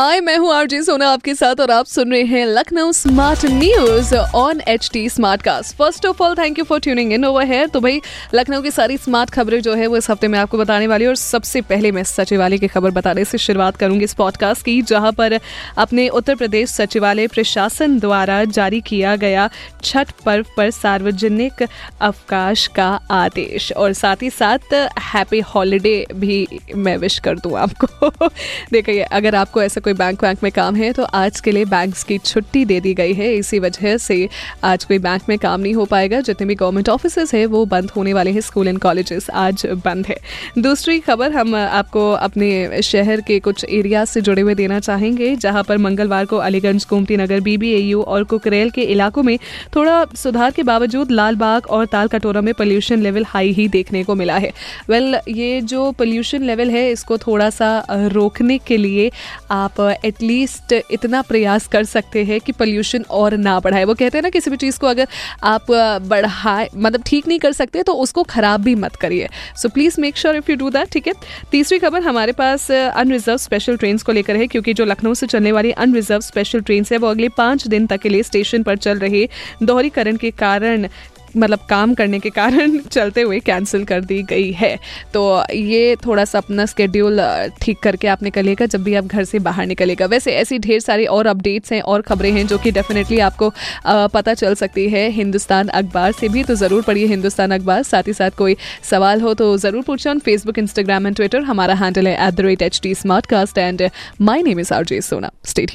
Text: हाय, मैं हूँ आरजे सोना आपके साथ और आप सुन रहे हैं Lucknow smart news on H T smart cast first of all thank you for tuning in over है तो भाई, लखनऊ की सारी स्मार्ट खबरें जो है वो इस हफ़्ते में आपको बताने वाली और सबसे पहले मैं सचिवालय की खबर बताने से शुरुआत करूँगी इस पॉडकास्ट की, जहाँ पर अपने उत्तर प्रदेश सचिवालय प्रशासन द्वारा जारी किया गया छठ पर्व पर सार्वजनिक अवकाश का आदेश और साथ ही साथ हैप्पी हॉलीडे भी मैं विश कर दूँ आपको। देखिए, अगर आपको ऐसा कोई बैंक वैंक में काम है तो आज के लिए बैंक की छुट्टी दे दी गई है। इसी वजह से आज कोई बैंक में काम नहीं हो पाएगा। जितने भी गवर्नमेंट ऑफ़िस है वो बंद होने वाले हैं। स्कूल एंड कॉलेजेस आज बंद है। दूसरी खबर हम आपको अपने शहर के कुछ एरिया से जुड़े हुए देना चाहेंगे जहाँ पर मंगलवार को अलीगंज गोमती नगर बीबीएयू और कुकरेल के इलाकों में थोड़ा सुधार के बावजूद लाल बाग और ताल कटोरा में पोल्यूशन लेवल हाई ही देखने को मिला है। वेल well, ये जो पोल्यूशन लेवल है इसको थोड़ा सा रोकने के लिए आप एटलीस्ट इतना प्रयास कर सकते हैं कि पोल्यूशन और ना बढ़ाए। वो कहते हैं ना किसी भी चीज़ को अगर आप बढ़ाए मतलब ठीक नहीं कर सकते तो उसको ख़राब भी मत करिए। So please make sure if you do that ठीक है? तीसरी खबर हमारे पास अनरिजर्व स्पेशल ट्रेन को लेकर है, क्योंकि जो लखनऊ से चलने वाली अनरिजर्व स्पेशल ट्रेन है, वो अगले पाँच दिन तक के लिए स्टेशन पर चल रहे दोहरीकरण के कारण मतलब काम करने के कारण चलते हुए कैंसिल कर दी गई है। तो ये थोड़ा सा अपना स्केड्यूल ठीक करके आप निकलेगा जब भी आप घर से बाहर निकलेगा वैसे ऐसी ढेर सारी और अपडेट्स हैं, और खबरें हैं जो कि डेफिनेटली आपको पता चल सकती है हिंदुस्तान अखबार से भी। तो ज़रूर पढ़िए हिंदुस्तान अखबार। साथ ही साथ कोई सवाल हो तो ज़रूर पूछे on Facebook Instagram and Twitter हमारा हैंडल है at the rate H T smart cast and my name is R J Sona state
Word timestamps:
हाय, 0.00 0.20
मैं 0.20 0.36
हूँ 0.36 0.52
आरजे 0.54 0.82
सोना 0.82 1.08
आपके 1.10 1.34
साथ 1.34 1.60
और 1.60 1.70
आप 1.70 1.86
सुन 1.86 2.12
रहे 2.12 2.22
हैं 2.22 2.46
Lucknow 2.46 2.92
smart 2.92 3.44
news 3.44 4.14
on 4.14 4.60
H 4.60 4.90
T 4.92 5.08
smart 5.08 5.42
cast 5.42 5.76
first 5.76 6.06
of 6.06 6.22
all 6.22 6.34
thank 6.34 6.58
you 6.58 6.64
for 6.64 6.80
tuning 6.80 7.12
in 7.12 7.24
over 7.24 7.44
है 7.44 7.66
तो 7.66 7.80
भाई, 7.80 8.00
लखनऊ 8.34 8.62
की 8.62 8.70
सारी 8.70 8.98
स्मार्ट 8.98 9.30
खबरें 9.30 9.62
जो 9.62 9.74
है 9.74 9.86
वो 9.86 9.96
इस 9.96 10.10
हफ़्ते 10.10 10.28
में 10.28 10.38
आपको 10.38 10.58
बताने 10.58 10.86
वाली 10.86 11.06
और 11.06 11.14
सबसे 11.14 11.60
पहले 11.60 11.92
मैं 11.92 12.04
सचिवालय 12.04 12.58
की 12.58 12.66
खबर 12.66 12.90
बताने 12.90 13.24
से 13.24 13.38
शुरुआत 13.38 13.76
करूँगी 13.76 14.04
इस 14.04 14.14
पॉडकास्ट 14.14 14.64
की, 14.64 14.82
जहाँ 14.82 15.12
पर 15.12 15.38
अपने 15.78 16.08
उत्तर 16.08 16.34
प्रदेश 16.34 16.70
सचिवालय 16.70 17.26
प्रशासन 17.26 17.98
द्वारा 17.98 18.44
जारी 18.44 18.80
किया 18.80 19.16
गया 19.16 19.50
छठ 19.84 20.10
पर्व 20.26 20.44
पर 20.56 20.70
सार्वजनिक 20.70 21.66
अवकाश 22.00 22.66
का 22.66 23.00
आदेश 23.10 23.72
और 23.72 23.92
साथ 23.92 24.16
ही 24.22 24.30
साथ 24.30 24.74
हैप्पी 24.98 25.40
हॉलीडे 25.40 26.06
भी 26.14 26.48
मैं 26.76 26.96
विश 26.96 27.18
कर 27.18 27.38
दूँ 27.38 27.58
आपको। 27.58 28.28
देखिए, 28.72 29.00
अगर 29.00 29.34
आपको 29.34 29.62
ऐसा 29.62 29.80
कोई 29.88 29.94
बैंक 29.94 30.22
वैंक 30.24 30.42
में 30.42 30.50
काम 30.52 30.74
है 30.76 30.92
तो 30.92 31.02
आज 31.14 31.40
के 31.40 31.50
लिए 31.50 31.64
बैंक 31.64 31.94
की 32.08 32.16
छुट्टी 32.18 32.64
दे 32.64 32.78
दी 32.80 32.92
गई 32.94 33.12
है। 33.14 33.32
इसी 33.34 33.58
वजह 33.58 33.96
से 33.96 34.28
आज 34.64 34.84
कोई 34.84 34.98
बैंक 34.98 35.22
में 35.28 35.38
काम 35.38 35.60
नहीं 35.60 35.74
हो 35.74 35.84
पाएगा। 35.84 36.20
जितने 36.20 36.46
भी 36.46 36.54
गवर्नमेंट 36.54 36.88
ऑफ़िस 36.88 37.34
है 37.34 37.44
वो 37.46 37.64
बंद 37.66 37.90
होने 37.90 38.12
वाले 38.12 38.30
हैं। 38.30 38.40
स्कूल 38.40 38.68
एंड 38.68 38.78
कॉलेजेस 38.78 39.28
आज 39.30 39.64
बंद 39.84 40.06
है। 40.06 40.16
दूसरी 40.58 40.98
खबर 41.00 41.32
हम 41.32 41.54
आपको 41.54 42.10
अपने 42.12 42.82
शहर 42.82 43.20
के 43.20 43.38
कुछ 43.40 43.64
एरिया 43.64 44.04
से 44.04 44.20
जुड़े 44.20 44.42
हुए 44.42 44.54
देना 44.54 44.80
चाहेंगे 44.80 45.34
जहाँ 45.36 45.62
पर 45.62 45.78
मंगलवार 45.78 46.24
को 46.24 46.36
अलीगंज 46.38 46.86
गोमती 46.90 47.16
नगर 47.16 47.40
बीबीएयू 47.40 48.02
और 48.02 48.24
कुकरेल 48.24 48.70
के 48.70 48.82
इलाकों 48.88 49.22
में 49.22 49.38
थोड़ा 49.76 50.04
सुधार 50.16 50.50
के 50.50 50.62
बावजूद 50.62 51.10
लाल 51.10 51.36
बाग 51.36 51.66
और 51.70 51.86
ताल 51.86 52.08
कटोरा 52.08 52.40
में 52.40 52.52
पोल्यूशन 52.54 53.02
लेवल 53.02 53.24
हाई 53.24 53.52
ही 53.52 53.68
देखने 53.68 54.04
को 54.04 54.14
मिला 54.14 54.36
है। 54.36 54.52
वेल 54.88 55.12
well, 55.12 55.36
ये 55.36 55.60
जो 55.60 55.90
पोल्यूशन 55.92 56.42
लेवल 56.42 56.70
है 56.70 56.88
इसको 56.90 57.18
थोड़ा 57.18 57.50
सा 57.50 57.70
रोकने 57.90 58.58
के 58.58 58.76
लिए 58.76 59.10
आप 59.50 59.77
एटलीस्ट 59.80 60.72
इतना 60.90 61.20
प्रयास 61.22 61.66
कर 61.66 61.84
सकते 61.84 62.24
हैं 62.24 62.40
कि 62.40 62.52
पोल्यूशन 62.52 63.04
और 63.10 63.36
ना 63.38 63.58
बढ़ाए। 63.60 63.84
वो 63.84 63.94
कहते 63.94 64.18
हैं 64.18 64.22
ना 64.22 64.30
किसी 64.30 64.50
भी 64.50 64.56
चीज़ 64.56 64.78
को 64.78 64.86
अगर 64.86 65.08
आप 65.44 65.70
बढ़ाए 66.04 66.68
मतलब 66.76 67.02
ठीक 67.06 67.28
नहीं 67.28 67.38
कर 67.38 67.52
सकते 67.52 67.82
तो 67.82 67.92
उसको 67.96 68.22
ख़राब 68.24 68.62
भी 68.62 68.74
मत 68.76 68.96
करिए। 68.96 69.28
So 69.56 69.68
please 69.68 70.00
make 70.00 70.16
sure 70.16 70.36
if 70.36 70.50
you 70.50 70.56
do 70.56 70.70
that 70.70 70.90
ठीक 70.92 71.06
है? 71.06 71.12
तीसरी 71.52 71.78
खबर 71.78 72.02
हमारे 72.02 72.32
पास 72.32 72.70
अनरिजर्व 72.70 73.36
स्पेशल 73.38 73.76
ट्रेन 73.76 73.98
को 73.98 74.12
लेकर 74.12 74.36
है, 74.36 74.46
क्योंकि 74.46 74.74
जो 74.74 74.84
लखनऊ 74.84 75.14
से 75.14 75.26
चलने 75.26 75.52
वाली 75.52 75.70
अनरिजर्व 75.72 76.20
स्पेशल 76.22 76.60
ट्रेन 76.60 76.84
है, 76.92 76.98
वो 76.98 77.06
अगले 77.08 77.28
पाँच 77.36 77.66
दिन 77.68 77.86
तक 77.86 78.00
के 78.00 78.08
लिए 78.08 78.22
स्टेशन 78.22 78.62
पर 78.62 78.76
चल 78.78 78.98
रहे 78.98 79.28
दोहरीकरण 79.62 80.16
के 80.16 80.30
कारण 80.32 80.88
मतलब 81.36 81.58
काम 81.68 81.94
करने 81.94 82.18
के 82.18 82.30
कारण 82.30 82.78
चलते 82.90 83.22
हुए 83.22 83.38
कैंसिल 83.40 83.84
कर 83.84 84.00
दी 84.02 84.22
गई 84.24 84.50
है। 84.52 84.78
तो 85.14 85.22
ये 85.54 85.96
थोड़ा 86.06 86.24
सा 86.24 86.38
अपना 86.38 86.66
स्केड्यूल 86.66 87.20
ठीक 87.62 87.78
करके 87.82 88.08
आप 88.08 88.22
निकलेगा 88.22 88.66
जब 88.66 88.82
भी 88.82 88.94
आप 88.94 89.06
घर 89.06 89.24
से 89.24 89.38
बाहर 89.40 89.66
निकलेगा 89.66 90.06
वैसे 90.08 90.32
ऐसी 90.34 90.58
ढेर 90.58 90.80
सारी 90.80 91.06
और 91.08 91.26
अपडेट्स 91.26 91.72
हैं, 91.72 91.80
और 91.82 92.02
खबरें 92.02 92.30
हैं 92.32 92.46
जो 92.46 92.58
कि 92.58 92.70
डेफिनेटली 92.72 93.18
आपको 93.20 93.52
पता 93.86 94.34
चल 94.34 94.54
सकती 94.54 94.88
है 94.88 95.08
हिंदुस्तान 95.10 95.68
अखबार 95.70 96.12
से 96.12 96.28
भी। 96.28 96.44
तो 96.44 96.54
ज़रूर 96.56 96.82
पढ़िए 96.82 97.06
हिंदुस्तान 97.06 97.50
अखबार। 97.50 97.82
साथ 97.84 98.08
ही 98.08 98.12
साथ 98.12 98.30
कोई 98.38 98.56
सवाल 98.90 99.20
हो 99.20 99.34
तो 99.34 99.56
ज़रूर 99.58 99.82
पूछे 99.82 100.10
on 100.10 100.18
Facebook 100.20 100.58
Instagram 100.58 101.06
and 101.06 101.16
Twitter 101.16 101.42
हमारा 101.44 101.74
हैंडल 101.76 102.08
है 102.08 102.16
at 102.26 102.34
the 102.34 102.40
rate 102.40 102.62
H 102.62 102.80
T 102.82 102.94
smart 102.96 103.26
cast 103.26 103.58
and 103.58 103.88
my 104.22 104.42
name 104.42 104.60
is 104.60 104.74
R 104.74 104.84
J 104.84 105.00
Sona 105.02 105.30
state 105.44 105.74